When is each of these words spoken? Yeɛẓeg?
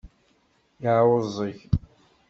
Yeɛẓeg? 0.83 1.57